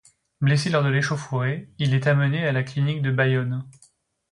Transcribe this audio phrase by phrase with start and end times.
[0.39, 3.63] Blessé lors de l'échauffourée, il est amené à la clinique de Bayonne.